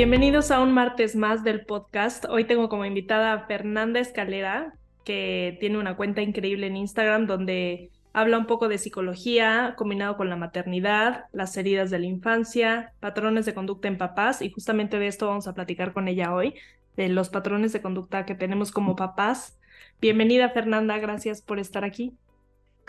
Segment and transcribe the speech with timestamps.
[0.00, 2.24] Bienvenidos a un martes más del podcast.
[2.24, 4.72] Hoy tengo como invitada a Fernanda Escalera,
[5.04, 10.30] que tiene una cuenta increíble en Instagram donde habla un poco de psicología combinado con
[10.30, 15.06] la maternidad, las heridas de la infancia, patrones de conducta en papás y justamente de
[15.06, 16.54] esto vamos a platicar con ella hoy,
[16.96, 19.58] de los patrones de conducta que tenemos como papás.
[20.00, 22.14] Bienvenida Fernanda, gracias por estar aquí.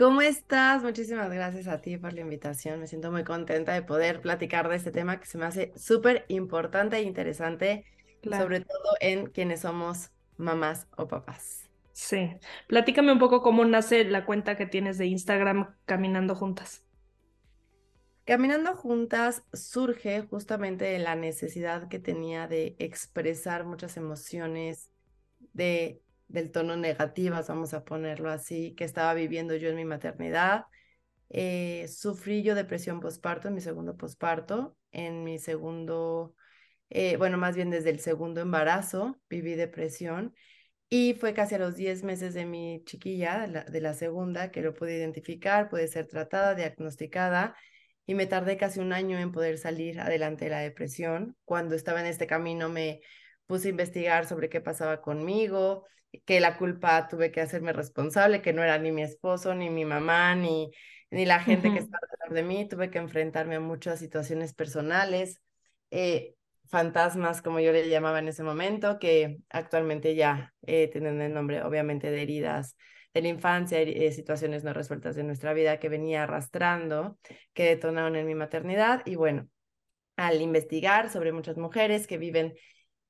[0.02, 0.82] ¿Cómo estás?
[0.82, 2.80] Muchísimas gracias a ti por la invitación.
[2.80, 6.26] Me siento muy contenta de poder platicar de este tema que se me hace súper
[6.28, 7.86] importante e interesante,
[8.24, 11.70] sobre todo en quienes somos mamás o papás.
[11.94, 12.32] Sí.
[12.68, 16.84] Platícame un poco cómo nace la cuenta que tienes de Instagram Caminando Juntas.
[18.26, 24.90] Caminando Juntas surge justamente de la necesidad que tenía de expresar muchas emociones,
[25.54, 30.66] de del tono negativas, vamos a ponerlo así, que estaba viviendo yo en mi maternidad.
[31.30, 36.36] Eh, sufrí yo depresión postparto en mi segundo postparto, en mi segundo,
[36.90, 40.36] eh, bueno, más bien desde el segundo embarazo viví depresión
[40.90, 44.74] y fue casi a los 10 meses de mi chiquilla, de la segunda, que lo
[44.74, 47.56] pude identificar, pude ser tratada, diagnosticada
[48.06, 51.38] y me tardé casi un año en poder salir adelante de la depresión.
[51.46, 53.02] Cuando estaba en este camino me
[53.52, 55.86] puse a investigar sobre qué pasaba conmigo,
[56.24, 59.84] que la culpa tuve que hacerme responsable, que no era ni mi esposo, ni mi
[59.84, 60.72] mamá, ni,
[61.10, 62.70] ni la gente que estaba alrededor de mí.
[62.70, 65.42] Tuve que enfrentarme a muchas situaciones personales,
[65.90, 66.36] eh,
[66.70, 71.62] fantasmas, como yo le llamaba en ese momento, que actualmente ya eh, tienen el nombre,
[71.62, 72.78] obviamente, de heridas
[73.14, 77.18] de la infancia, eh, situaciones no resueltas de nuestra vida que venía arrastrando,
[77.54, 79.02] que detonaron en mi maternidad.
[79.06, 79.50] Y bueno,
[80.16, 82.54] al investigar sobre muchas mujeres que viven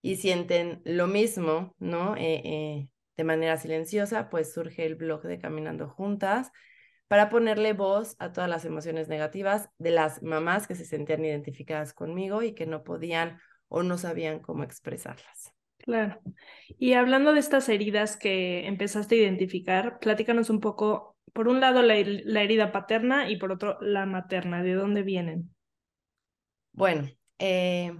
[0.01, 2.15] y sienten lo mismo, ¿no?
[2.15, 6.51] Eh, eh, de manera silenciosa, pues surge el blog de Caminando Juntas
[7.07, 11.93] para ponerle voz a todas las emociones negativas de las mamás que se sentían identificadas
[11.93, 15.53] conmigo y que no podían o no sabían cómo expresarlas.
[15.77, 16.21] Claro.
[16.79, 21.81] Y hablando de estas heridas que empezaste a identificar, platícanos un poco, por un lado,
[21.81, 24.63] la, la herida paterna y por otro, la materna.
[24.63, 25.53] ¿De dónde vienen?
[26.71, 27.09] Bueno,
[27.39, 27.93] eh,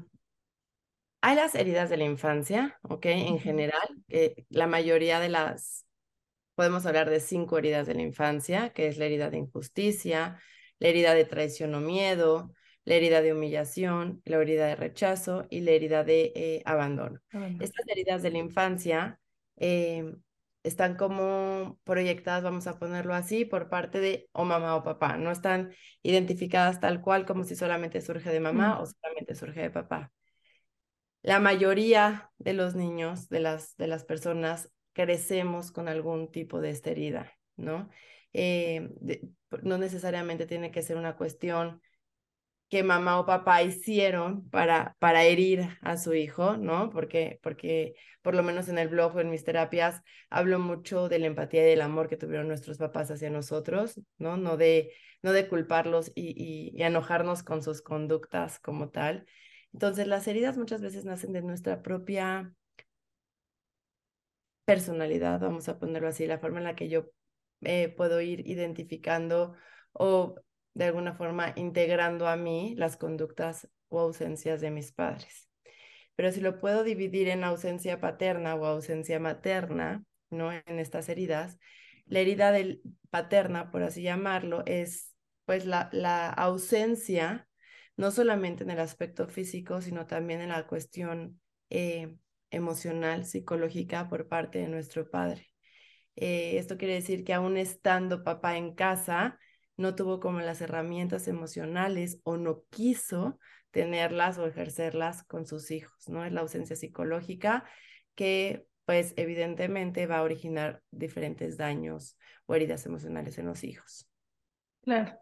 [1.22, 3.06] hay las heridas de la infancia, ¿ok?
[3.06, 5.86] En general, eh, la mayoría de las,
[6.56, 10.40] podemos hablar de cinco heridas de la infancia, que es la herida de injusticia,
[10.80, 12.52] la herida de traición o miedo,
[12.86, 17.20] la herida de humillación, la herida de rechazo y la herida de eh, abandono.
[17.60, 19.20] Estas heridas de la infancia
[19.58, 20.20] em,
[20.64, 25.18] están como proyectadas, vamos a ponerlo así, por parte de o mamá o papá.
[25.18, 25.72] No están
[26.02, 30.12] identificadas tal cual como si solamente surge de mamá o solamente surge de papá
[31.24, 36.72] la mayoría de los niños, de las, de las personas, crecemos con algún tipo de
[36.72, 37.90] esta herida, ¿no?
[38.34, 38.90] Eh,
[39.62, 41.82] no necesariamente tiene que ser una cuestión
[42.70, 46.90] que mamá o papá hicieron para, para herir a su hijo, ¿no?
[46.90, 51.28] Porque, porque por lo menos en el blog en mis terapias hablo mucho de la
[51.28, 54.38] empatía y del amor que tuvieron nuestros papás hacia nosotros, ¿no?
[54.38, 59.26] No de, no de culparlos y, y enojarnos con sus conductas como tal,
[59.74, 62.54] entonces, las heridas muchas veces nacen de nuestra propia
[64.66, 67.06] personalidad, vamos a ponerlo así, la forma en la que yo
[67.62, 69.56] eh, puedo ir identificando
[69.94, 70.36] o
[70.74, 75.50] de alguna forma integrando a mí las conductas o ausencias de mis padres.
[76.16, 80.52] Pero si lo puedo dividir en ausencia paterna o ausencia materna, ¿no?
[80.52, 81.58] En estas heridas,
[82.06, 85.16] la herida del paterna, por así llamarlo, es
[85.46, 87.48] pues la, la ausencia
[88.02, 91.40] no solamente en el aspecto físico, sino también en la cuestión
[91.70, 92.18] eh,
[92.50, 95.52] emocional, psicológica por parte de nuestro padre.
[96.16, 99.38] Eh, esto quiere decir que aún estando papá en casa,
[99.78, 103.38] no tuvo como las herramientas emocionales o no quiso
[103.70, 106.26] tenerlas o ejercerlas con sus hijos, ¿no?
[106.26, 107.66] Es la ausencia psicológica
[108.16, 114.10] que pues evidentemente va a originar diferentes daños o heridas emocionales en los hijos.
[114.82, 115.22] Claro.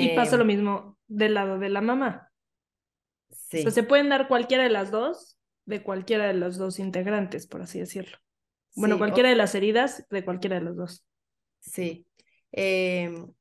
[0.00, 2.30] Y pasa lo em, mismo del lado de la mamá.
[3.30, 3.58] Sí.
[3.58, 7.46] O sea, se pueden dar cualquiera de las dos, de cualquiera de los dos integrantes,
[7.46, 8.18] por así decirlo.
[8.76, 11.04] Bueno, cualquiera de las heridas de cualquiera de los dos.
[11.60, 12.06] Sí.
[12.52, 13.32] Em,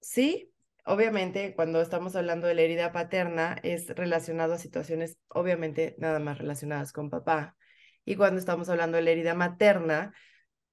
[0.00, 0.52] sí,
[0.84, 6.38] obviamente, cuando estamos hablando de la herida paterna, es relacionado a situaciones, obviamente, nada más
[6.38, 7.56] relacionadas con papá.
[8.04, 10.14] Y cuando estamos hablando de la herida materna,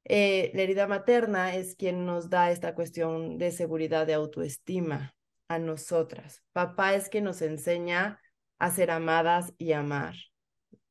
[0.05, 5.15] eh, la herida materna es quien nos da esta cuestión de seguridad, de autoestima
[5.47, 6.43] a nosotras.
[6.51, 8.19] Papá es quien nos enseña
[8.59, 10.15] a ser amadas y amar,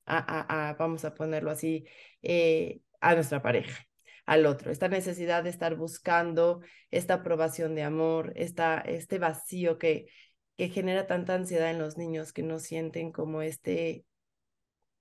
[0.07, 1.87] a, vamos a ponerlo así,
[2.23, 3.87] eh, a nuestra pareja,
[4.27, 4.71] al otro.
[4.71, 6.61] Esta necesidad de estar buscando
[6.91, 10.07] esta aprobación de amor, esta, este vacío que,
[10.57, 14.05] que genera tanta ansiedad en los niños que no sienten como este,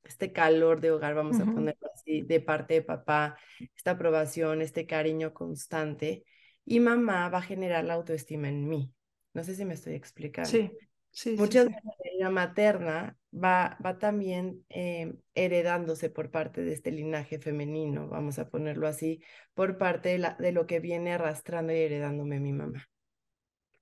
[0.04, 3.38] este calor de hogar, vamos a ponerlo así, de parte de papá,
[3.76, 6.24] esta aprobación, este cariño constante.
[6.66, 8.94] Y mamá va a generar la autoestima en mí.
[9.34, 10.50] No sé si me estoy explicando.
[10.50, 10.72] Sí,
[11.12, 11.36] sí.
[11.38, 17.40] Muchas sí, veces la materna va, va también eh, heredándose por parte de este linaje
[17.40, 19.22] femenino, vamos a ponerlo así,
[19.54, 22.88] por parte de, la, de lo que viene arrastrando y heredándome mi mamá.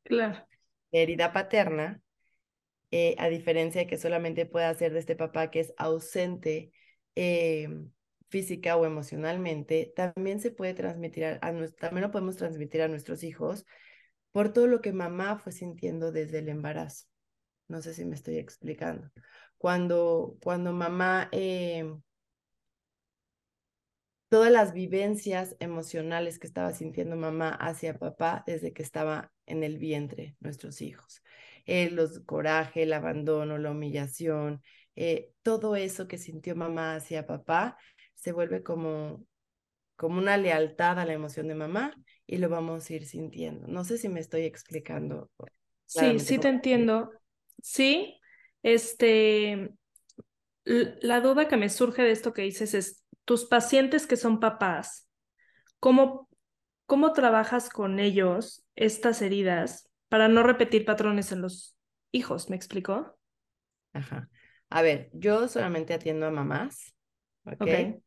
[0.04, 0.46] Claro
[0.92, 2.02] herida paterna,
[2.92, 6.72] eh, a diferencia de que solamente puede hacer de este papá que es ausente
[7.16, 7.70] eh,
[8.30, 13.66] física o emocionalmente, también se puede transmitir a, también lo podemos transmitir a nuestros hijos
[14.32, 17.08] por todo lo que mamá fue sintiendo desde el embarazo.
[17.68, 19.12] No sé si me estoy explicando.
[19.58, 21.86] Cuando, cuando mamá eh,
[24.30, 29.78] todas las vivencias emocionales que estaba sintiendo mamá hacia papá desde que estaba en el
[29.78, 31.24] vientre, nuestros hijos.
[31.72, 34.64] Eh, los coraje, el abandono, la humillación,
[34.96, 37.78] eh, todo eso que sintió mamá hacia papá
[38.16, 39.24] se vuelve como,
[39.96, 41.94] como una lealtad a la emoción de mamá
[42.26, 43.68] y lo vamos a ir sintiendo.
[43.68, 45.30] No sé si me estoy explicando.
[45.86, 47.12] Sí, sí te entiendo.
[47.62, 48.20] Sí,
[48.64, 49.70] este,
[50.64, 55.08] la duda que me surge de esto que dices es, tus pacientes que son papás,
[55.80, 56.30] ¿cómo,
[56.88, 61.78] cómo trabajas con ellos estas heridas para no repetir patrones en los
[62.12, 62.50] hijos?
[62.50, 63.18] ¿Me explicó?
[63.94, 64.30] Ajá.
[64.70, 66.96] A ver, yo solamente atiendo a mamás,
[67.46, 68.02] ¿ok?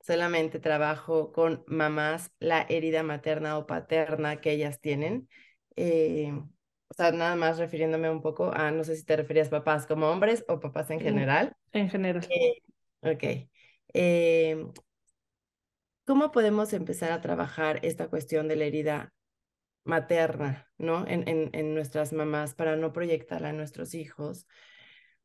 [0.00, 5.28] Solamente trabajo con mamás la herida materna o paterna que ellas tienen.
[5.76, 9.86] Eh, o sea, nada más refiriéndome un poco a, no sé si te referías papás
[9.86, 11.54] como hombres o papás en general.
[11.72, 12.26] En general.
[12.30, 12.62] Eh,
[13.02, 13.48] ok.
[13.92, 14.66] Eh,
[16.06, 19.12] ¿Cómo podemos empezar a trabajar esta cuestión de la herida
[19.84, 21.06] materna, ¿no?
[21.06, 24.46] En, en, en nuestras mamás para no proyectarla a nuestros hijos.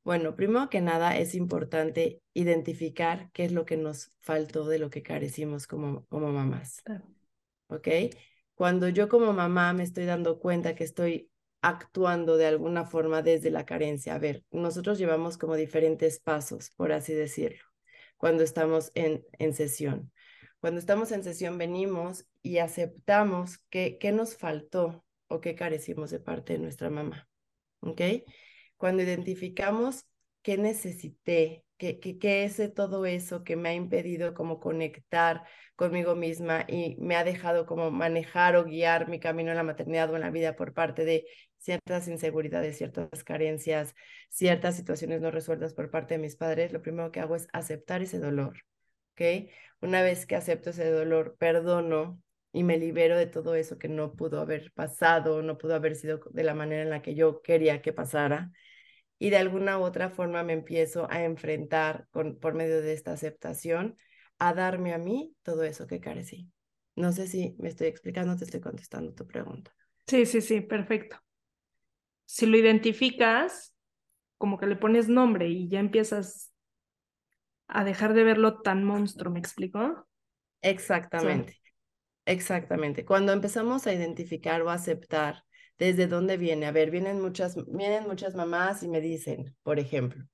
[0.03, 4.89] Bueno, primero que nada es importante identificar qué es lo que nos faltó de lo
[4.89, 6.83] que carecimos como, como mamás.
[7.67, 7.87] ¿Ok?
[8.53, 11.31] Cuando yo como mamá me estoy dando cuenta que estoy
[11.61, 14.13] actuando de alguna forma desde la carencia.
[14.13, 17.65] A ver, nosotros llevamos como diferentes pasos, por así decirlo
[18.17, 20.11] cuando estamos en, en sesión.
[20.59, 26.53] Cuando estamos en sesión venimos y aceptamos qué nos faltó o qué carecimos de parte
[26.53, 27.27] de nuestra mamá.
[27.81, 28.01] ¿Ok?
[28.77, 30.05] Cuando identificamos
[30.41, 35.43] qué necesité, qué, qué, qué es de todo eso que me ha impedido como conectar
[35.75, 40.09] conmigo misma y me ha dejado como manejar o guiar mi camino en la maternidad
[40.11, 41.25] o en la vida por parte de
[41.57, 43.95] ciertas inseguridades, ciertas carencias,
[44.29, 48.01] ciertas situaciones no resueltas por parte de mis padres, lo primero que hago es aceptar
[48.03, 48.59] ese dolor,
[49.15, 49.49] ¿ok?
[49.81, 52.21] Una vez que acepto ese dolor, perdono
[52.51, 56.19] y me libero de todo eso que no pudo haber pasado, no pudo haber sido
[56.31, 58.51] de la manera en la que yo quería que pasara.
[59.17, 63.13] Y de alguna u otra forma me empiezo a enfrentar con, por medio de esta
[63.13, 63.97] aceptación
[64.37, 66.51] a darme a mí todo eso que carecí.
[66.95, 69.73] No sé si me estoy explicando, te estoy contestando tu pregunta.
[70.07, 71.17] Sí, sí, sí, perfecto
[72.25, 73.73] si lo identificas,
[74.37, 76.51] como que le pones nombre y ya empiezas
[77.67, 80.07] a dejar de verlo tan monstruo, ¿me explico?
[80.61, 81.61] Exactamente,
[82.25, 83.05] exactamente.
[83.05, 85.43] Cuando empezamos a identificar o aceptar
[85.77, 90.25] desde dónde viene, a ver, vienen muchas, vienen muchas mamás y me dicen, por ejemplo,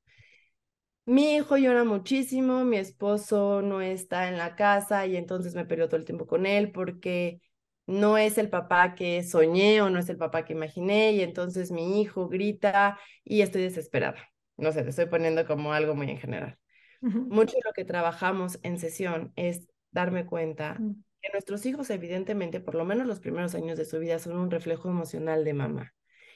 [1.05, 5.87] mi hijo llora muchísimo, mi esposo no está en la casa y entonces me peleo
[5.87, 7.41] todo el tiempo con él porque
[7.87, 11.71] no es el papá que soñé o no es el papá que imaginé y entonces
[11.71, 14.19] mi hijo grita y estoy desesperada.
[14.57, 16.57] No sé, te estoy poniendo como algo muy en general.
[17.01, 21.03] Mucho de lo que trabajamos en sesión es darme cuenta mm.
[21.21, 24.51] que nuestros hijos evidentemente, por lo menos los primeros años de su vida, son un
[24.51, 25.93] reflejo emocional de mamá.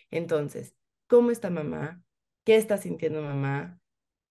[0.10, 0.76] Entonces,
[1.08, 2.02] ¿cómo está mamá?
[2.44, 3.80] ¿Qué está sintiendo mamá?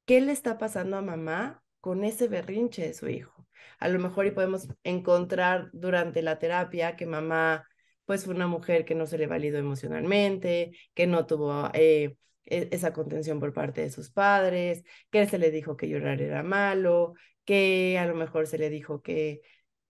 [0.05, 3.35] ¿Qué le está pasando a mamá con ese berrinche de su hijo?
[3.79, 7.67] a lo mejor y podemos encontrar durante la terapia que mamá
[8.05, 12.93] pues fue una mujer que no se le validó emocionalmente, que no tuvo eh, esa
[12.93, 17.99] contención por parte de sus padres, que se le dijo que llorar era malo, que
[17.99, 19.41] a lo mejor se le dijo que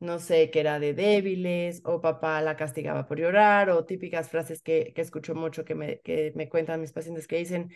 [0.00, 4.62] no sé, que era de débiles, o papá la castigaba por llorar, o típicas frases
[4.62, 7.74] que, que escucho mucho que me, que me cuentan mis pacientes que dicen,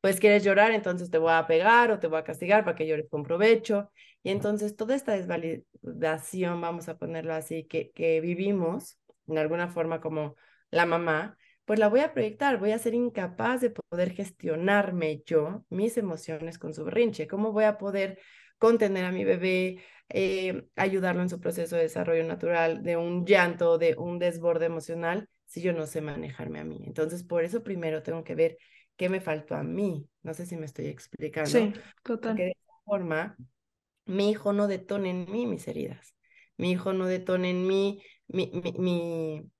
[0.00, 2.86] pues quieres llorar, entonces te voy a pegar o te voy a castigar para que
[2.86, 3.90] llores con provecho.
[4.22, 10.00] Y entonces toda esta desvalidación, vamos a ponerlo así, que, que vivimos en alguna forma
[10.00, 10.36] como
[10.70, 15.64] la mamá, pues la voy a proyectar, voy a ser incapaz de poder gestionarme yo,
[15.70, 17.26] mis emociones con su berrinche.
[17.26, 18.18] ¿Cómo voy a poder
[18.58, 19.78] contener a mi bebé,
[20.08, 25.28] eh, ayudarlo en su proceso de desarrollo natural, de un llanto, de un desborde emocional,
[25.46, 26.82] si yo no sé manejarme a mí.
[26.86, 28.58] Entonces, por eso primero tengo que ver
[28.96, 30.08] qué me faltó a mí.
[30.22, 31.50] No sé si me estoy explicando.
[31.50, 32.30] Sí, total.
[32.30, 33.36] Porque de esa forma,
[34.06, 36.14] mi hijo no detone en mí mis heridas.
[36.56, 39.50] Mi hijo no detone en mí mi, mi,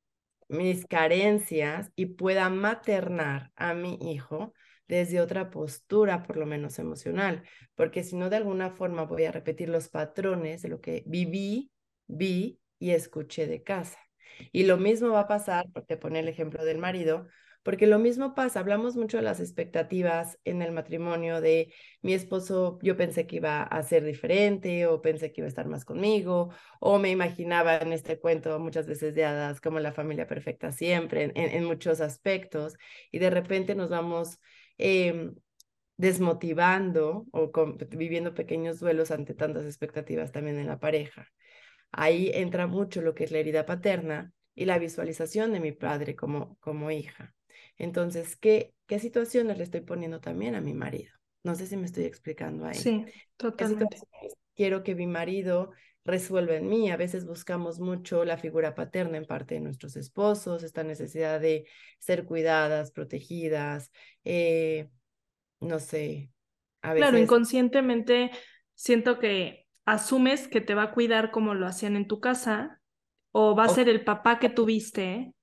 [0.49, 4.53] mis carencias y pueda maternar a mi hijo
[4.89, 7.43] desde otra postura, por lo menos emocional,
[7.75, 11.71] porque si no, de alguna forma voy a repetir los patrones de lo que viví,
[12.07, 13.99] vi y escuché de casa.
[14.53, 17.27] Y lo mismo va a pasar, te pone el ejemplo del marido,
[17.65, 22.79] porque lo mismo pasa, hablamos mucho de las expectativas en el matrimonio de mi esposo,
[22.83, 26.51] yo pensé que iba a ser diferente o pensé que iba a estar más conmigo
[26.79, 31.33] o me imaginaba en este cuento muchas veces de hadas como la familia perfecta siempre,
[31.35, 32.77] en, muchos aspectos
[33.11, 34.39] y de repente nos vamos
[34.77, 35.35] em,
[35.97, 37.51] desmotivando o
[37.91, 41.29] viviendo pequeños duelos ante tantas expectativas también en la pareja.
[41.93, 46.17] Ahí entra mucho lo que es la herida paterna y la visualización de mi padre
[46.17, 47.35] como, como hija.
[47.79, 51.13] Entonces, ¿qué, ¿qué situaciones le estoy poniendo también a mi marido?
[51.43, 52.79] No sé si me estoy explicando ahí.
[52.79, 53.05] Sí,
[53.37, 53.99] totalmente.
[54.55, 55.73] Quiero que mi marido
[56.05, 56.91] resuelva en mí.
[56.91, 61.67] A veces buscamos mucho la figura paterna en parte de nuestros esposos, esta necesidad de
[61.99, 63.91] ser cuidadas, protegidas,
[64.25, 64.89] eh,
[65.61, 66.31] no sé.
[66.83, 67.09] A veces...
[67.09, 68.31] Claro, inconscientemente
[68.75, 72.81] siento que asumes que te va a cuidar como lo hacían en tu casa
[73.33, 75.35] o va a ser el papá que tuviste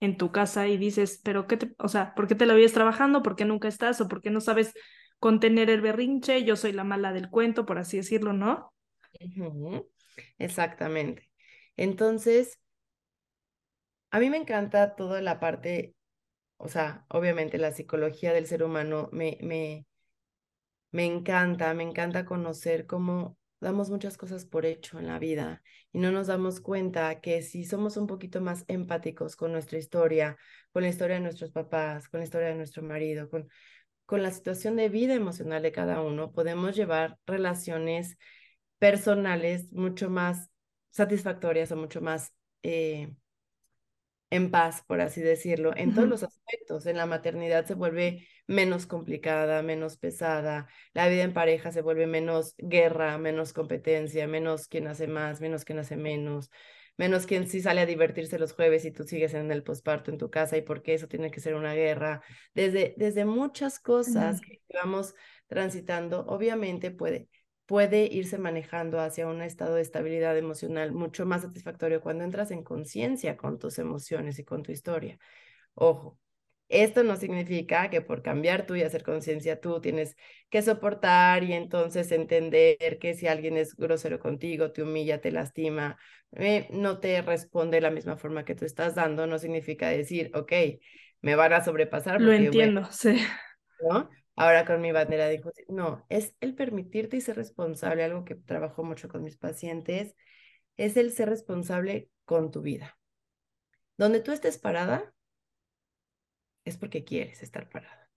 [0.00, 2.72] en tu casa y dices, pero qué te, o sea, ¿por qué te la vives
[2.72, 3.22] trabajando?
[3.22, 4.00] ¿Por qué nunca estás?
[4.00, 4.74] ¿O por qué no sabes
[5.18, 6.44] contener el berrinche?
[6.44, 8.72] Yo soy la mala del cuento, por así decirlo, ¿no?
[10.38, 11.30] Exactamente.
[11.76, 12.58] Entonces,
[14.12, 15.94] a mí me encanta toda la parte,
[16.58, 19.86] o sea, obviamente la psicología del ser humano me, me,
[20.92, 25.62] me encanta, me encanta conocer cómo damos muchas cosas por hecho en la vida
[25.92, 30.36] y no nos damos cuenta que si somos un poquito más empáticos con nuestra historia,
[30.72, 33.48] con la historia de nuestros papás, con la historia de nuestro marido, con,
[34.06, 38.16] con la situación de vida emocional de cada uno, podemos llevar relaciones
[38.78, 40.50] personales mucho más
[40.90, 43.14] satisfactorias o mucho más eh,
[44.30, 46.86] en paz, por así decirlo, en todos los aspectos.
[46.86, 52.06] En la maternidad se vuelve menos complicada, menos pesada, la vida en pareja se vuelve
[52.06, 56.50] menos guerra, menos competencia, menos quien hace más, menos quien hace menos,
[56.96, 60.18] menos quien sí sale a divertirse los jueves y tú sigues en el posparto en
[60.18, 62.22] tu casa y por qué eso tiene que ser una guerra.
[62.54, 65.14] Desde, desde muchas cosas que vamos
[65.48, 67.28] transitando, obviamente puede
[67.70, 72.64] puede irse manejando hacia un estado de estabilidad emocional mucho más satisfactorio cuando entras en
[72.64, 75.20] conciencia con tus emociones y con tu historia.
[75.74, 76.18] Ojo,
[76.68, 80.16] esto no significa que por cambiar tú y hacer conciencia tú tienes
[80.48, 85.96] que soportar y entonces entender que si alguien es grosero contigo, te humilla, te lastima,
[86.32, 90.32] eh, no te responde de la misma forma que tú estás dando, no significa decir,
[90.34, 90.52] ok,
[91.20, 92.20] me van a sobrepasar.
[92.20, 93.16] Lo entiendo, sí.
[93.88, 94.10] ¿no?
[94.36, 98.82] Ahora con mi bandera de No, es el permitirte y ser responsable, algo que trabajo
[98.84, 100.14] mucho con mis pacientes,
[100.76, 102.98] es el ser responsable con tu vida.
[103.96, 105.12] Donde tú estés parada,
[106.64, 108.10] es porque quieres estar parada.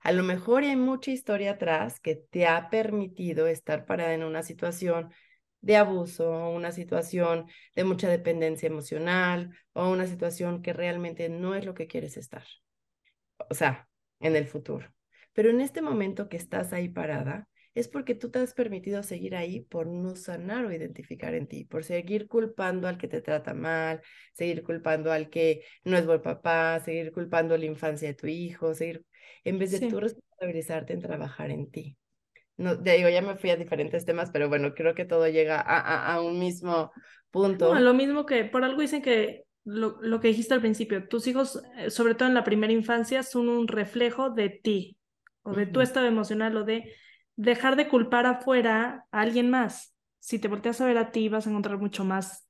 [0.00, 4.42] A lo mejor hay mucha historia atrás que te ha permitido estar parada en una
[4.42, 5.12] situación
[5.60, 11.64] de abuso, una situación de mucha dependencia emocional o una situación que realmente no es
[11.64, 12.44] lo que quieres estar.
[13.50, 13.88] O sea,
[14.20, 14.88] en el futuro.
[15.38, 19.36] Pero en este momento que estás ahí parada, es porque tú te has permitido seguir
[19.36, 23.54] ahí por no sanar o identificar en ti, por seguir culpando al que te trata
[23.54, 24.02] mal,
[24.32, 28.74] seguir culpando al que no es buen papá, seguir culpando la infancia de tu hijo,
[28.74, 29.04] seguir,
[29.44, 31.96] en vez de tú responsabilizarte en trabajar en ti.
[32.56, 35.60] No, ya digo, ya me fui a diferentes temas, pero bueno, creo que todo llega
[35.60, 36.90] a, a, un mismo
[37.30, 37.74] punto.
[37.74, 41.28] No, lo mismo que por algo dicen que lo, lo que dijiste al principio, tus
[41.28, 44.97] hijos, eh, sobre todo en la primera infancia, son un reflejo de ti,
[45.42, 46.92] o de tu estado emocional o de
[47.36, 49.94] dejar de culpar afuera a alguien más.
[50.18, 52.48] Si te volteas a ver a ti, vas a encontrar mucho más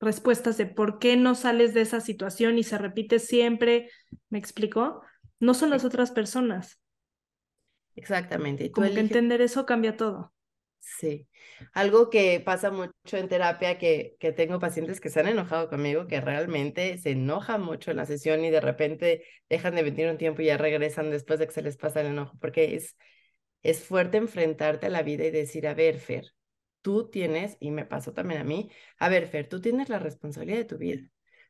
[0.00, 3.90] respuestas de por qué no sales de esa situación y se repite siempre.
[4.28, 5.02] ¿Me explico?
[5.40, 6.80] No son las otras personas.
[7.96, 8.70] Exactamente.
[8.70, 10.32] Como que entender eso cambia todo.
[10.80, 11.28] Sí.
[11.74, 16.06] Algo que pasa mucho en terapia, que, que tengo pacientes que se han enojado conmigo,
[16.06, 20.18] que realmente se enojan mucho en la sesión y de repente dejan de venir un
[20.18, 22.96] tiempo y ya regresan después de que se les pasa el enojo, porque es,
[23.62, 26.34] es fuerte enfrentarte a la vida y decir, a ver, Fer,
[26.82, 30.58] tú tienes, y me pasó también a mí, a ver, Fer, tú tienes la responsabilidad
[30.58, 31.08] de tu vida.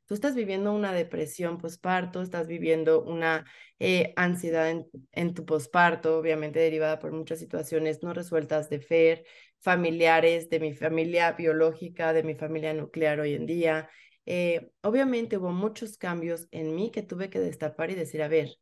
[0.09, 3.45] Tú estás viviendo una depresión posparto, estás viviendo una
[3.79, 4.71] eh, ansiedad
[5.13, 9.25] en, tu posparto, obviamente derivada por muchas situaciones no resueltas de FER,
[9.59, 13.91] familiares, de mi familia biológica, de mi familia nuclear hoy en día,
[14.25, 18.57] eh, obviamente hubo muchos cambios en mí que tuve que destapar y decir, a ver,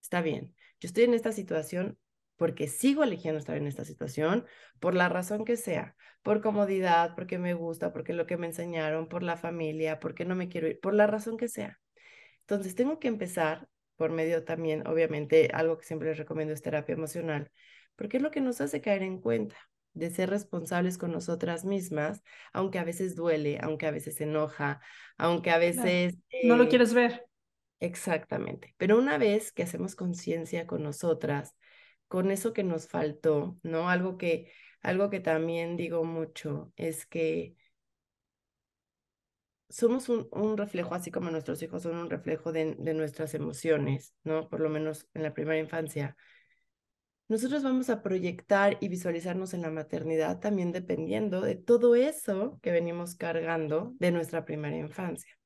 [0.00, 1.96] está bien, yo estoy en esta situación
[2.36, 4.46] porque sigo eligiendo estar en esta situación,
[4.80, 9.08] por la razón que sea, por comodidad, porque me gusta, porque lo que me enseñaron,
[9.08, 11.78] por la familia, porque no me quiero ir, por la razón que sea.
[12.40, 16.94] Entonces tengo que empezar por medio también, obviamente, algo que siempre les recomiendo es terapia
[16.94, 17.50] emocional,
[17.96, 19.56] porque es lo que nos hace caer en cuenta
[19.94, 22.22] de ser responsables con nosotras mismas,
[22.52, 24.80] aunque a veces duele, aunque a veces enoja,
[25.18, 26.16] aunque a veces...
[26.44, 27.26] no lo eh, quieres ver.
[27.80, 28.74] Exactamente.
[28.78, 31.54] Pero una vez que hacemos conciencia con nosotras,
[32.12, 33.88] con eso que nos faltó, ¿no?
[33.88, 34.52] Algo que,
[34.82, 37.56] algo que también digo mucho es que
[39.70, 44.50] somos un, reflejo, así como nuestros hijos son un reflejo de, de, nuestras emociones, ¿no?
[44.50, 46.14] Por lo menos en la primera infancia.
[47.28, 52.72] Nosotros vamos a proyectar y visualizarnos en la maternidad también dependiendo de todo eso que
[52.72, 55.38] venimos cargando de nuestra primera infancia.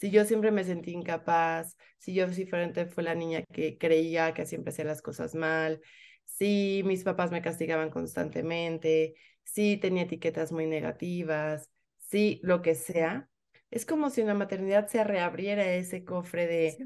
[0.00, 4.46] Si yo siempre me sentí incapaz, si yo diferente fue la niña que creía que
[4.46, 5.82] siempre hacía las cosas mal,
[6.24, 9.14] si mis papás me castigaban constantemente,
[9.44, 13.28] si tenía etiquetas muy negativas, si lo que sea,
[13.70, 16.78] es como si en la maternidad se reabriera ese cofre de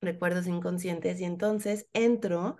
[0.00, 2.58] recuerdos inconscientes y entonces entro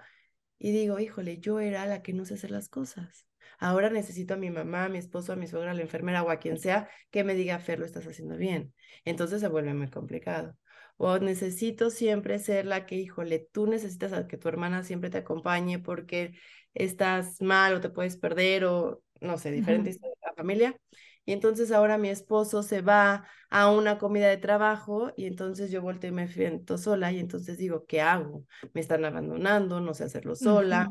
[0.59, 3.27] y digo, híjole, yo era la que no sé hacer las cosas.
[3.59, 6.31] Ahora necesito a mi mamá, a mi esposo, a mi suegra, a la enfermera o
[6.31, 8.75] a quien sea que me diga, Fer, lo estás haciendo bien.
[9.05, 10.57] Entonces se vuelve muy complicado.
[10.97, 15.19] O necesito siempre ser la que, híjole, tú necesitas a que tu hermana siempre te
[15.19, 16.39] acompañe porque
[16.75, 20.77] estás mal o te puedes perder o no sé, diferentes de la familia.
[21.25, 25.83] Y entonces ahora mi esposo se va a una comida de trabajo y entonces yo
[25.83, 28.45] volteo y me siento sola y entonces digo, ¿qué hago?
[28.75, 30.89] Me están abandonando, no sé hacerlo sola.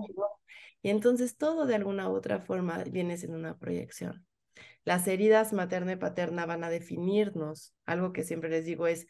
[0.86, 4.24] Y entonces todo de alguna u otra forma viene siendo una proyección.
[4.84, 7.74] Las heridas materna y paterna van a definirnos.
[7.88, 9.08] Algo que siempre les digo es,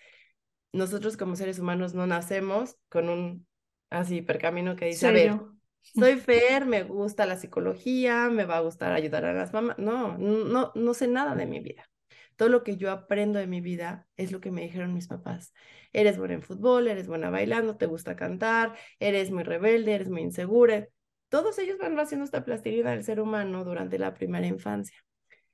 [0.71, 3.45] nosotros como seres humanos no nacemos con un
[3.89, 5.37] así percamino que dice, a ver,
[5.81, 9.77] soy Fer, me gusta la psicología, me va a gustar ayudar a las mamás.
[9.77, 11.89] No, no, no sé nada de mi vida.
[12.37, 15.53] Todo lo que yo aprendo de mi vida es lo que me dijeron mis papás.
[15.91, 20.21] Eres buena en fútbol, eres buena bailando, te gusta cantar, eres muy rebelde, eres muy
[20.21, 20.87] insegura.
[21.35, 24.97] Todos ellos van haciendo esta plastilina del ser humano durante la primera infancia.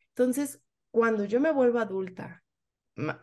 [0.10, 2.44] Entonces, cuando yo me vuelvo adulta,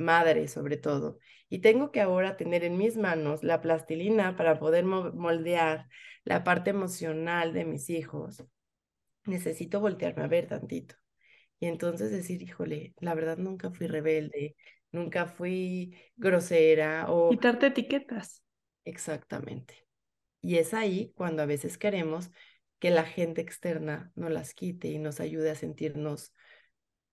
[0.01, 4.85] madre sobre todo, y tengo que ahora tener en mis manos la plastilina para poder
[4.85, 5.87] moldear
[6.25, 8.45] la parte emocional de mis hijos,
[9.25, 10.97] necesito voltearme a ver tantito.
[11.61, 14.57] Y entonces decir, híjole, la verdad nunca fui rebelde,
[14.91, 17.31] nunca fui grosera o...
[17.31, 18.43] Quitarte etiquetas.
[18.85, 19.87] Exactamente.
[20.41, 22.31] Y es ahí cuando a veces queremos
[22.79, 26.33] que la gente externa nos las quite y nos ayude a sentirnos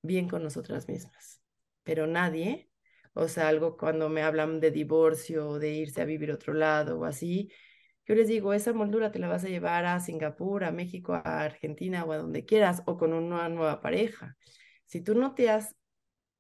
[0.02, 1.42] bien con nosotras mismas.
[1.84, 2.70] Pero nadie,
[3.14, 7.00] o sea, algo cuando me hablan de divorcio, de irse a vivir a otro lado
[7.00, 7.52] o así,
[8.06, 11.42] yo les digo, esa moldura te la vas a llevar a Singapur, a México, a
[11.42, 14.38] Argentina o a donde quieras, o con una nueva pareja.
[14.86, 15.76] Si tú no te has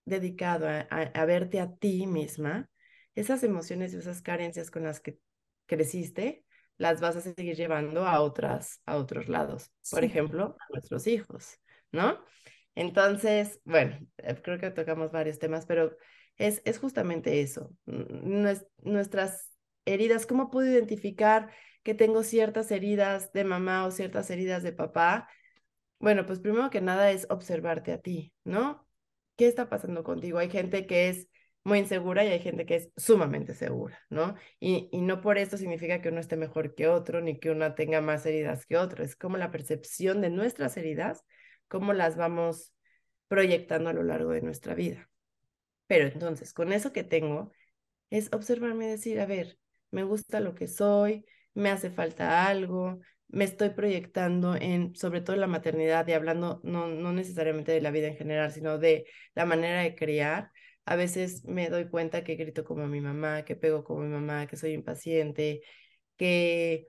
[0.05, 2.69] dedicado a, verte a ti misma,
[3.15, 5.17] esas emociones y esas carencias con las que
[5.65, 6.45] creciste,
[6.77, 9.71] las vas a seguir llevando a otras, a otros lados.
[9.89, 11.59] Por ejemplo, a nuestros hijos,
[11.91, 12.19] ¿no?
[12.75, 15.95] Entonces, bueno, eh, creo que tocamos varios temas, pero
[16.37, 17.71] es, es justamente eso.
[17.85, 19.49] Nuestras
[19.85, 21.49] heridas, ¿cómo puedo identificar
[21.83, 25.29] que tengo ciertas heridas de mamá o ciertas heridas de papá?
[25.99, 28.85] Bueno, pues primero que nada es observarte a ti, ¿no?
[29.37, 30.39] ¿Qué está pasando contigo?
[30.39, 31.29] Hay gente que es
[31.65, 34.35] muy insegura y hay gente que es sumamente segura, ¿no?
[34.59, 37.73] Y, y no por eso significa que uno esté mejor que otro, ni que uno
[37.75, 39.03] tenga más heridas que otro.
[39.03, 41.25] Es como la percepción de nuestras heridas,
[41.67, 42.73] cómo las vamos
[43.27, 45.09] proyectando a lo largo de nuestra vida.
[45.87, 47.51] Pero entonces, con eso que tengo,
[48.09, 49.57] es observarme y decir, a ver,
[49.91, 55.35] me gusta lo que soy, me hace falta algo, me estoy proyectando en, sobre todo
[55.35, 59.05] en la maternidad y hablando no, no necesariamente de la vida en general, sino de
[59.33, 60.51] la manera de criar.
[60.85, 64.47] A veces me doy cuenta que grito como mi mamá, que pego como mi mamá,
[64.47, 65.61] que soy impaciente,
[66.15, 66.87] que,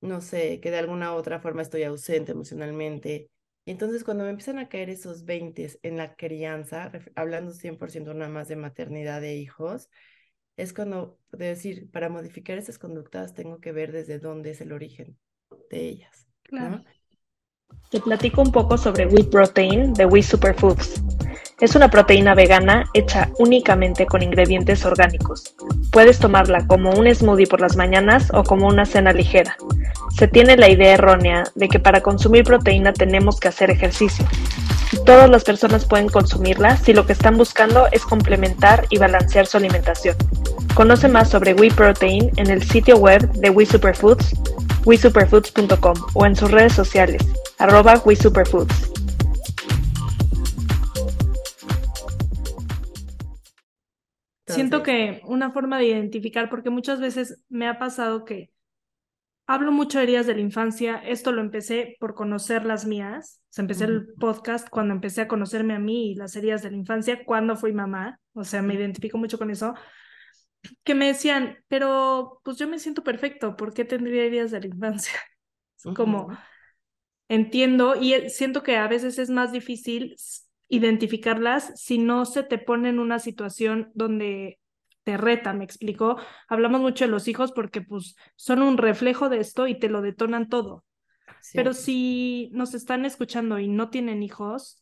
[0.00, 3.30] no sé, que de alguna u otra forma estoy ausente emocionalmente.
[3.64, 8.30] Y entonces cuando me empiezan a caer esos 20 en la crianza, hablando 100% nada
[8.30, 9.90] más de maternidad de hijos,
[10.56, 14.72] es cuando de decir, para modificar esas conductas tengo que ver desde dónde es el
[14.72, 15.18] origen
[15.70, 16.26] de ellas.
[16.42, 16.82] Claro.
[17.90, 21.02] Te platico un poco sobre Wheat Protein de Wheat Superfoods.
[21.58, 25.54] Es una proteína vegana hecha únicamente con ingredientes orgánicos.
[25.90, 29.56] Puedes tomarla como un smoothie por las mañanas o como una cena ligera.
[30.14, 34.26] Se tiene la idea errónea de que para consumir proteína tenemos que hacer ejercicio,
[35.06, 39.56] todas las personas pueden consumirla si lo que están buscando es complementar y balancear su
[39.56, 40.14] alimentación.
[40.74, 44.34] Conoce más sobre Whey Protein en el sitio web de We Superfoods,
[44.84, 47.22] wesuperfoods.com o en sus redes sociales,
[47.56, 48.02] arroba.
[54.46, 58.50] Siento que una forma de identificar, porque muchas veces me ha pasado que
[59.46, 60.98] hablo mucho de heridas de la infancia.
[60.98, 63.40] Esto lo empecé por conocer las mías.
[63.44, 66.70] O sea, empecé el podcast cuando empecé a conocerme a mí y las heridas de
[66.70, 68.20] la infancia, cuando fui mamá.
[68.34, 69.74] O sea, me identifico mucho con eso.
[70.84, 74.66] Que me decían, pero pues yo me siento perfecto, ¿por qué tendría heridas de la
[74.66, 75.14] infancia?
[75.94, 76.36] Como
[77.28, 80.16] entiendo y siento que a veces es más difícil
[80.68, 84.58] identificarlas si no se te pone en una situación donde
[85.04, 86.16] te reta, me explicó.
[86.48, 90.02] Hablamos mucho de los hijos porque pues son un reflejo de esto y te lo
[90.02, 90.84] detonan todo.
[91.54, 94.80] Pero si nos están escuchando y no tienen hijos,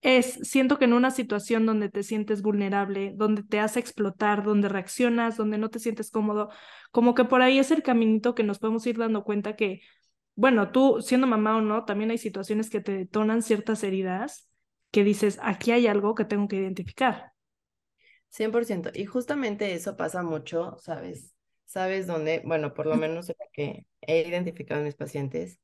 [0.00, 4.68] es, siento que en una situación donde te sientes vulnerable, donde te hace explotar, donde
[4.68, 6.48] reaccionas, donde no te sientes cómodo,
[6.90, 9.82] como que por ahí es el caminito que nos podemos ir dando cuenta que,
[10.34, 14.48] bueno, tú siendo mamá o no, también hay situaciones que te detonan ciertas heridas
[14.92, 17.32] que dices, aquí hay algo que tengo que identificar.
[18.28, 18.90] 100%.
[18.94, 21.34] Y justamente eso pasa mucho, ¿sabes?
[21.64, 22.42] ¿Sabes dónde?
[22.44, 25.58] Bueno, por lo menos lo que he identificado en mis pacientes,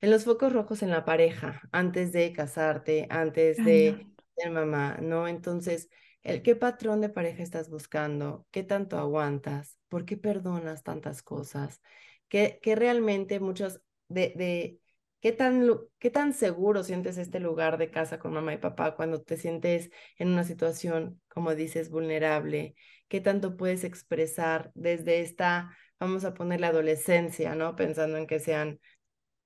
[0.00, 4.06] en los focos rojos en la pareja, antes de casarte, antes de
[4.36, 5.28] ser mamá, ¿no?
[5.28, 5.88] Entonces,
[6.22, 11.80] el qué patrón de pareja estás buscando, qué tanto aguantas, por qué perdonas tantas cosas,
[12.28, 14.80] que, que realmente muchos de, de
[15.24, 15.66] ¿Qué tan,
[15.98, 19.88] ¿Qué tan seguro sientes este lugar de casa con mamá y papá cuando te sientes
[20.18, 22.74] en una situación, como dices, vulnerable?
[23.08, 27.74] ¿Qué tanto puedes expresar desde esta, vamos a poner la adolescencia, ¿no?
[27.74, 28.80] Pensando en que sean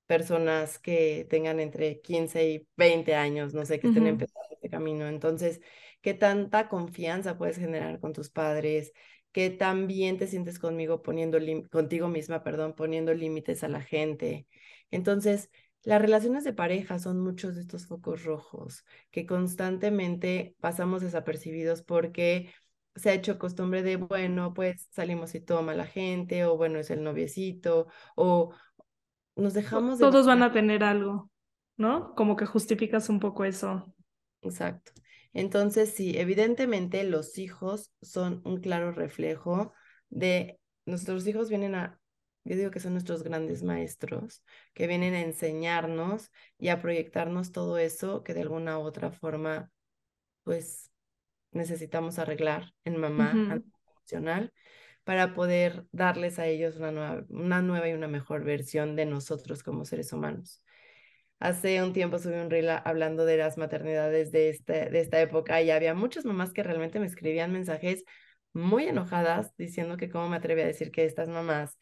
[0.05, 5.07] personas que tengan entre 15 y 20 años, no sé, que estén empezando este camino.
[5.07, 5.61] Entonces,
[6.01, 8.91] ¿qué tanta confianza puedes generar con tus padres?
[9.31, 11.37] ¿Qué tan bien te sientes conmigo poniendo,
[11.71, 14.45] contigo misma, perdón, poniendo límites a la gente?
[14.91, 15.49] Entonces,
[15.83, 22.53] las relaciones de pareja son muchos de estos focos rojos que constantemente pasamos desapercibidos porque
[22.95, 26.89] se ha hecho costumbre de, bueno, pues salimos y toma la gente, o bueno, es
[26.89, 28.53] el noviecito, o
[29.35, 30.05] nos dejamos de...
[30.05, 31.29] Todos van a tener algo,
[31.77, 32.13] ¿no?
[32.15, 33.93] Como que justificas un poco eso.
[34.41, 34.91] Exacto.
[35.33, 39.73] Entonces, sí, evidentemente los hijos son un claro reflejo
[40.09, 41.99] de nuestros hijos vienen a
[42.43, 47.77] yo digo que son nuestros grandes maestros, que vienen a enseñarnos y a proyectarnos todo
[47.77, 49.71] eso que de alguna u otra forma,
[50.43, 50.91] pues,
[51.51, 53.61] necesitamos arreglar en mamá
[53.95, 54.53] emocional
[55.03, 59.63] para poder darles a ellos una nueva, una nueva y una mejor versión de nosotros
[59.63, 60.63] como seres humanos.
[61.39, 65.61] Hace un tiempo subí un reel hablando de las maternidades de, este, de esta época
[65.61, 68.03] y había muchas mamás que realmente me escribían mensajes
[68.53, 71.77] muy enojadas diciendo que cómo me atreví a decir que estas mamás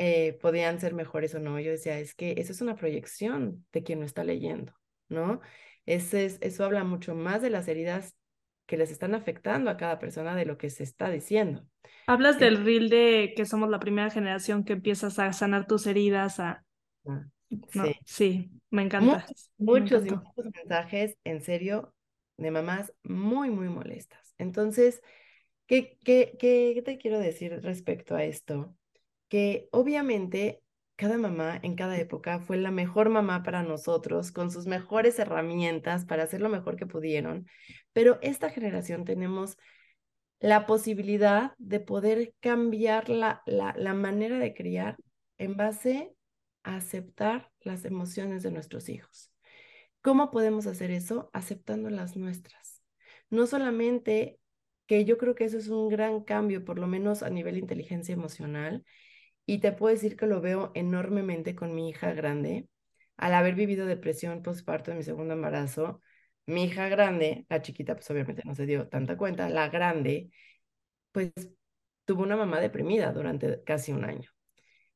[0.00, 1.58] eh, podían ser mejores o no.
[1.58, 4.72] Yo decía, es que eso es una proyección de quien lo está leyendo,
[5.08, 5.40] ¿no?
[5.86, 8.14] Ese es, eso habla mucho más de las heridas
[8.66, 11.66] que les están afectando a cada persona de lo que se está diciendo.
[12.06, 15.88] Hablas eh del reel de que somos la primera generación que empiezas a sanar tus
[15.88, 16.64] heridas, a...
[17.04, 17.26] Ah,
[17.72, 17.96] sí.
[18.04, 18.50] sí.
[18.70, 19.26] me encanta.
[19.56, 21.92] Muchos, muchos, muchos mensajes, en serio,
[22.36, 24.32] de mamás muy, muy molestas.
[24.38, 25.02] Entonces,
[25.66, 28.77] ¿qué, qué, qué te quiero decir respecto a esto?
[29.28, 30.62] Que obviamente
[30.96, 36.04] cada mamá en cada época fue la mejor mamá para nosotros, con sus mejores herramientas
[36.04, 37.46] para hacer lo mejor que pudieron,
[37.92, 39.56] pero esta generación tenemos
[40.40, 44.96] la posibilidad de poder cambiar la, la, la manera de criar
[45.36, 46.14] en base
[46.62, 49.32] a aceptar las emociones de nuestros hijos.
[50.00, 51.30] ¿Cómo podemos hacer eso?
[51.32, 52.82] Aceptando las nuestras.
[53.30, 54.38] No solamente
[54.86, 58.12] que yo creo que eso es un gran cambio, por lo menos a nivel inteligencia
[58.14, 58.84] emocional,
[59.48, 62.68] y te puedo decir que lo veo enormemente con mi hija grande.
[63.16, 66.02] Al haber vivido depresión postparto de mi segundo embarazo,
[66.44, 70.28] mi hija grande, la chiquita pues obviamente no se dio tanta cuenta, la grande
[71.12, 71.32] pues
[72.04, 74.30] tuvo una mamá deprimida durante casi un año.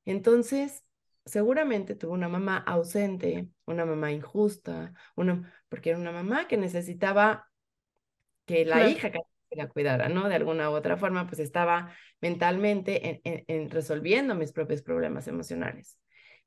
[0.04, 0.84] Entonces,
[1.24, 7.50] seguramente tuvo una mamá ausente, una mamá injusta, una, porque era una mamá que necesitaba
[8.44, 9.10] que la hija
[9.56, 10.28] la cuidara, ¿no?
[10.28, 15.98] De alguna u otra forma, pues estaba mentalmente en, resolviendo mis propios problemas emocionales.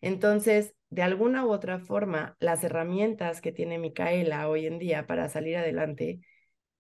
[0.01, 5.29] Entonces, de alguna u otra forma, las herramientas que tiene Micaela hoy en día para
[5.29, 6.21] salir adelante,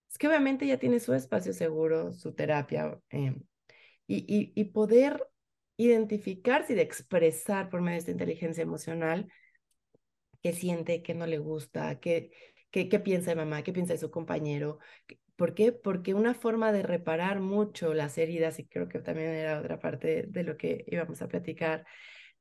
[0.09, 3.41] es que obviamente ya tiene su espacio seguro, su terapia, em,
[4.07, 5.27] y, poder
[5.77, 9.27] identificarse y de expresar por medio de esta inteligencia emocional
[10.41, 12.31] qué siente, qué no le gusta, qué,
[12.75, 14.79] qué, qué piensa de mamá, qué piensa de su compañero.
[15.37, 15.71] ¿Por qué?
[15.71, 20.25] Porque una forma de reparar mucho las heridas, y creo que también era otra parte
[20.27, 21.85] de lo que íbamos a platicar,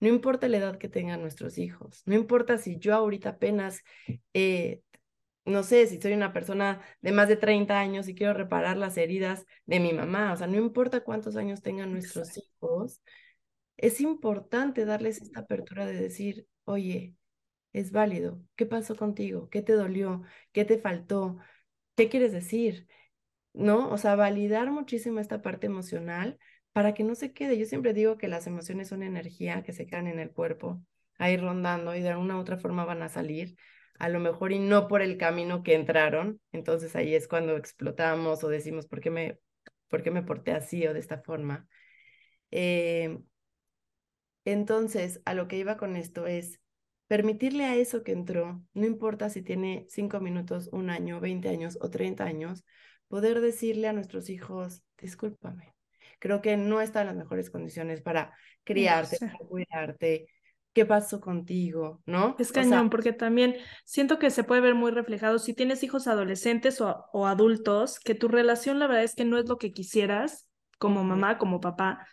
[0.01, 3.85] no importa la edad que tengan nuestros hijos, no importa si yo ahorita apenas,
[4.33, 4.83] eh,
[5.45, 8.97] no sé, si soy una persona de más de 30 años y quiero reparar las
[8.97, 13.01] heridas de mi mamá, o sea, no importa cuántos años tengan nuestros hijos,
[13.77, 17.15] es importante darles esta apertura de decir, oye,
[17.75, 19.51] es válido, ¿qué pasó contigo?
[19.51, 20.23] ¿Qué te dolió?
[20.53, 21.39] ¿Qué te faltó?
[21.97, 22.89] ¿Qué quieres decir?
[23.53, 23.91] ¿No?
[23.91, 26.39] O sea, validar muchísimo esta parte emocional
[26.73, 27.59] para que no se quede.
[27.59, 30.83] Yo siempre digo que las emociones son energía que se quedan en el cuerpo,
[31.19, 33.57] ahí rondando y de alguna u otra forma van a salir,
[33.99, 36.41] a lo mejor y no por el camino que entraron.
[36.53, 39.39] Entonces ahí es cuando explotamos o decimos, ¿por qué me,
[39.89, 41.69] por qué me porté así o de esta forma?
[42.53, 43.19] Eh,
[44.45, 46.61] entonces, a lo que iba con esto es
[47.15, 51.79] permitirle a eso que entró, no importa si tiene cinco minutos, un año, 20 años
[51.81, 52.65] o 30 años,
[53.07, 55.77] poder decirle a nuestros hijos, discúlpame,
[56.19, 60.27] creo que no está en las mejores condiciones para criarte, para cuidarte.
[60.73, 62.03] ¿Qué pasó contigo?
[62.05, 62.35] ¿No?
[62.41, 66.81] Es cañón, porque también siento que se puede ver muy reflejado si tienes hijos adolescentes
[66.81, 70.49] o, o, adultos, que tu relación la verdad es que no es lo que quisieras
[70.81, 72.09] como mamá, como papá.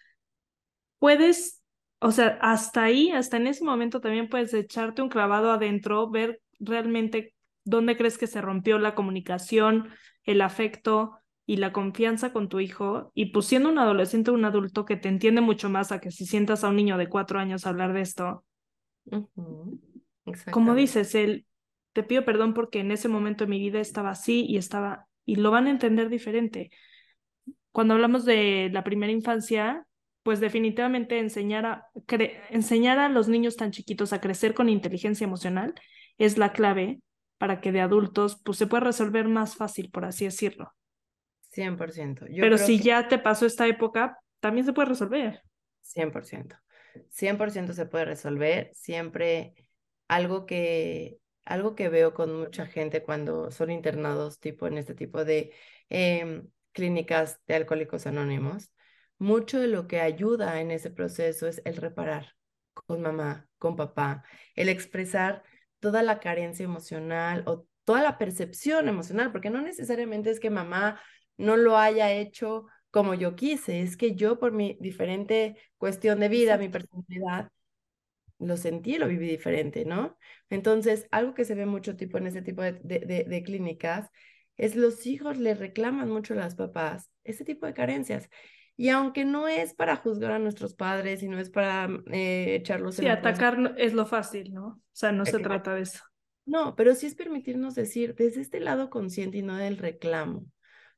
[1.00, 1.61] Puedes,
[2.02, 6.42] o sea, hasta ahí, hasta en ese momento también puedes echarte un clavado adentro, ver
[6.60, 7.34] realmente
[7.64, 9.90] dónde crees que se rompió la comunicación,
[10.24, 14.46] el afecto, y la confianza con tu hijo, y pues siendo un adolescente o un
[14.46, 17.40] adulto que te entiende mucho más a que si sientas a un niño de cuatro
[17.40, 18.46] años hablar de esto,
[20.52, 21.46] como dices, él,
[21.94, 25.36] te pido perdón porque en ese momento de mi vida estaba así y estaba, y
[25.36, 26.72] lo van a entender diferente.
[27.74, 29.86] Cuando hablamos de la primera infancia,
[30.24, 31.88] pues definitivamente enseñar a,
[32.50, 35.74] enseñar a los niños tan chiquitos a crecer con inteligencia emocional
[36.18, 37.02] es la clave
[37.38, 40.74] para que de adultos pues se pueda resolver más fácil, por así decirlo.
[41.52, 42.28] 100%.
[42.40, 45.42] Pero si ya te pasó esta época, también se puede resolver.
[45.82, 46.56] 100%.
[47.10, 48.70] 100% se puede resolver.
[48.74, 49.54] Siempre
[50.08, 55.26] algo que, algo que veo con mucha gente cuando son internados, tipo en este tipo
[55.26, 55.54] de
[55.90, 58.72] em, clínicas de alcohólicos anónimos,
[59.22, 62.36] mucho de lo que ayuda en ese proceso es el reparar
[62.74, 64.24] con mamá, con papá,
[64.56, 65.44] el expresar
[65.80, 71.00] toda la carencia emocional o toda la percepción emocional, porque no necesariamente es que mamá
[71.38, 76.30] no lo haya hecho como yo quise, es que yo por mi diferente cuestión de
[76.30, 77.52] vida, mi personalidad,
[78.40, 80.18] lo sentí, lo viví diferente, ¿no?
[80.50, 84.10] Entonces, algo que se ve mucho tipo en ese tipo de, de, clínicas
[84.58, 88.30] es los hijos le reclaman mucho a las papás ese tipo de carencias.
[88.82, 92.96] Y aunque no es para juzgar a nuestros padres y no es para eh, echarlos
[92.96, 94.66] sí, atacar es lo fácil, ¿no?
[94.70, 96.04] O sea, no se trata de eso.
[96.48, 100.48] No, pero sí es permitirnos decir desde este lado consciente y no del reclamo.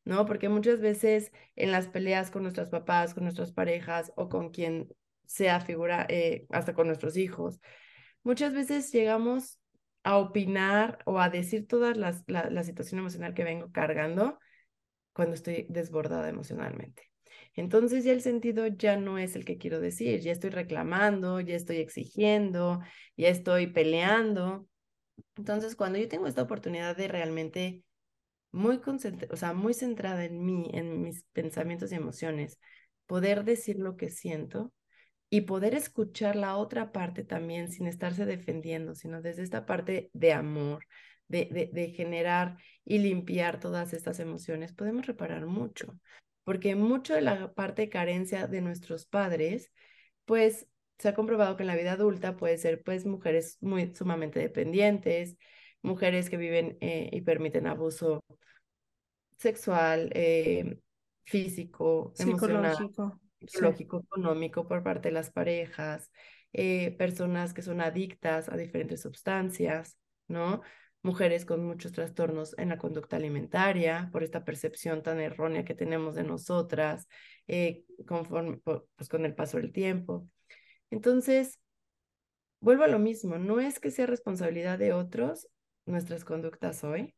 [0.05, 0.25] ¿no?
[0.25, 4.87] Porque muchas veces en las peleas con nuestros papás, con nuestras parejas o con quien
[5.25, 7.59] sea figura, eh, hasta con nuestros hijos,
[8.23, 9.59] muchas veces llegamos
[10.03, 14.39] a opinar o a decir toda las, la, la situación emocional que vengo cargando
[15.11, 17.12] cuando estoy desbordada emocionalmente.
[17.55, 21.55] Entonces ya el sentido ya no es el que quiero decir, ya estoy reclamando, ya
[21.55, 22.79] estoy exigiendo,
[23.15, 24.67] ya estoy peleando.
[25.37, 27.83] Entonces cuando yo tengo esta oportunidad de realmente
[28.51, 28.79] muy
[29.31, 32.59] o sea, muy centrada en mí, en mis pensamientos y emociones,
[33.07, 34.71] poder decir lo que siento
[35.29, 40.33] y poder escuchar la otra parte también sin estarse defendiendo, sino desde esta parte de
[40.33, 40.85] amor,
[41.27, 45.97] de, de generar y limpiar todas estas emociones, podemos reparar mucho,
[46.43, 49.71] porque mucho de la parte de carencia de nuestros padres,
[50.25, 54.39] pues se ha comprobado que en la vida adulta puede ser pues mujeres muy sumamente
[54.39, 55.37] dependientes,
[55.81, 58.23] mujeres que viven eh, y permiten abuso
[59.37, 60.79] sexual, eh,
[61.25, 62.77] físico, emocional,
[63.39, 66.11] psicológico, económico por parte de las parejas,
[66.53, 70.61] eh, personas que son adictas a diferentes sustancias, ¿no?
[71.03, 76.15] Mujeres con muchos trastornos en la conducta alimentaria por esta percepción tan errónea que tenemos
[76.15, 77.09] de nosotras,
[78.07, 80.27] conforme, pues con el paso del tiempo.
[80.91, 81.59] Entonces,
[82.61, 85.49] vuelvo a lo mismo, no es que sea responsabilidad de otros
[85.85, 87.13] nuestras conductas hoy,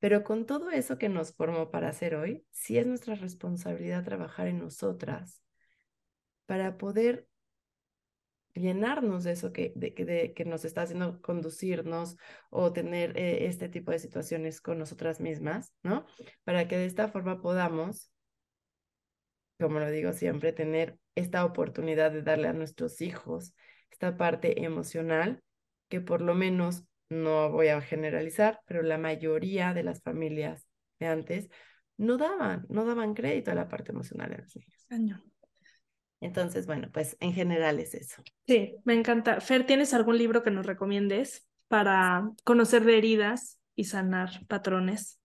[0.00, 4.48] pero con todo eso que nos formó para hacer hoy, sí es nuestra responsabilidad trabajar
[4.48, 5.40] en nosotras
[6.46, 7.27] para poder
[8.58, 12.16] llenarnos de eso que, de, de, que nos está haciendo conducirnos
[12.50, 16.06] o tener eh, este tipo de situaciones con nosotras mismas, ¿no?
[16.44, 18.12] Para que de esta forma podamos,
[19.58, 23.54] como lo digo siempre, tener esta oportunidad de darle a nuestros hijos
[23.90, 25.42] esta parte emocional
[25.88, 30.66] que por lo menos no voy a generalizar, pero la mayoría de las familias
[30.98, 31.48] de antes
[31.96, 34.86] no daban, no daban crédito a la parte emocional de los niños.
[36.20, 38.22] Entonces, bueno, pues en general es eso.
[38.46, 39.40] Sí, me encanta.
[39.40, 45.20] Fer, ¿tienes algún libro que nos recomiendes para conocer de heridas y sanar patrones?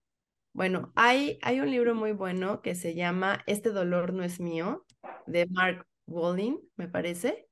[0.52, 4.86] Bueno, hay, hay un libro muy bueno que se llama Este dolor no es mío,
[5.26, 7.48] de Mark Walling, me parece.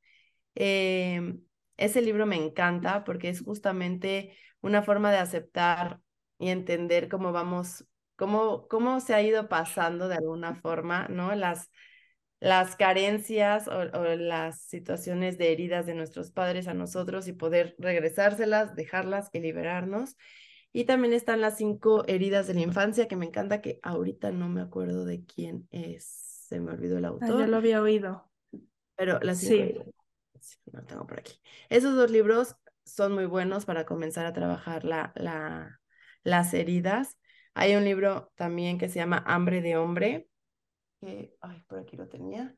[0.54, 1.42] Em,
[1.76, 6.00] ese libro me encanta porque es justamente una forma de aceptar
[6.38, 11.34] y entender cómo vamos, cómo, cómo se ha ido pasando de alguna forma, ¿no?
[11.34, 11.70] Las,
[12.42, 13.84] las carencias o,
[14.16, 20.16] las situaciones de heridas de nuestros padres a nosotros y poder regresárselas, dejarlas y liberarnos.
[20.72, 24.48] Y también están las cinco heridas de la infancia, que me encanta, que ahorita no
[24.48, 26.04] me acuerdo de quién es,
[26.48, 27.28] se me olvidó el autor.
[27.30, 28.28] Ah, yo lo había oído.
[28.96, 29.84] Pero las cinco
[30.40, 31.34] sí no tengo por aquí.
[31.68, 35.80] Esos dos libros son muy buenos para comenzar a trabajar la, la,
[36.24, 37.18] las heridas.
[37.54, 40.28] Hay un libro también que se llama Hambre de Hombre,
[41.02, 42.54] que, ay, por aquí lo tenía,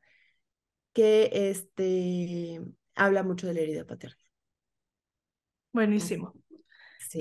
[0.93, 2.61] que este,
[2.95, 4.19] habla mucho de la herida paterna.
[5.73, 6.35] Buenísimo.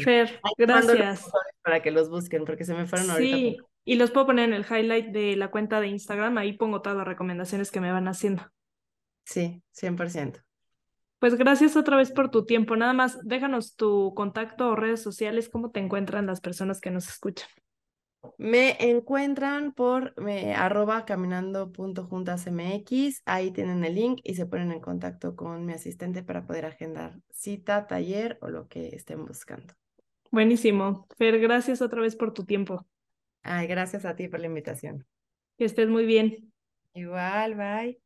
[0.04, 1.32] Fer, gracias.
[1.64, 3.38] Para que los busquen, porque se me fueron ahorita.
[3.38, 6.82] Sí, y los puedo poner en el highlight de la cuenta de Instagram, ahí pongo
[6.82, 8.44] todas las recomendaciones que me van haciendo.
[9.24, 10.42] Sí, 100%.
[11.20, 12.76] Pues gracias otra vez por tu tiempo.
[12.76, 17.08] Nada más, déjanos tu contacto o redes sociales, cómo te encuentran las personas que nos
[17.08, 17.48] escuchan.
[18.38, 23.22] Me encuentran por me, arroba caminando.juntasmx.
[23.26, 27.20] Ahí tienen el link y se ponen en contacto con mi asistente para poder agendar
[27.32, 29.74] cita, taller o lo que estén buscando.
[30.32, 31.08] Buenísimo.
[31.18, 32.86] Fer, gracias otra vez por tu tiempo.
[33.44, 35.06] Ay, gracias a ti por la invitación.
[35.58, 36.52] Que estés muy bien.
[36.94, 38.03] Igual, bye.